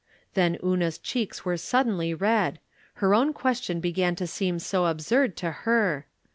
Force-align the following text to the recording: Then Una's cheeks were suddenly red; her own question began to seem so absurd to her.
Then 0.33 0.57
Una's 0.63 0.97
cheeks 0.97 1.45
were 1.45 1.57
suddenly 1.57 2.11
red; 2.11 2.57
her 2.95 3.13
own 3.13 3.33
question 3.33 3.79
began 3.79 4.15
to 4.15 4.25
seem 4.25 4.57
so 4.57 4.87
absurd 4.87 5.37
to 5.37 5.51
her. 5.51 6.07